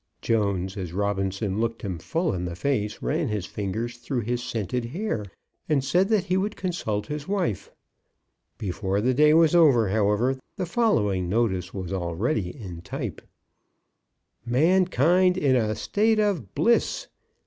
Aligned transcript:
Jones, 0.19 0.77
as 0.77 0.93
Robinson 0.93 1.59
looked 1.61 1.83
him 1.83 1.99
full 1.99 2.33
in 2.33 2.45
the 2.45 2.55
face, 2.55 3.03
ran 3.03 3.27
his 3.27 3.45
fingers 3.45 3.97
through 3.97 4.21
his 4.21 4.41
scented 4.41 4.85
hair, 4.85 5.23
and 5.69 5.83
said 5.83 6.09
that 6.09 6.23
he 6.23 6.37
would 6.37 6.55
consult 6.55 7.05
his 7.05 7.27
wife. 7.27 7.71
Before 8.57 8.99
the 8.99 9.13
day 9.13 9.35
was 9.35 9.53
over, 9.53 9.89
however, 9.89 10.39
the 10.55 10.65
following 10.65 11.29
notice 11.29 11.71
was 11.71 11.93
already 11.93 12.49
in 12.49 12.81
type: 12.81 13.21
MANKIND 14.43 15.37
IN 15.37 15.55
A 15.55 15.75
STATE 15.75 16.19
OF 16.19 16.55
BLISS! 16.55 17.05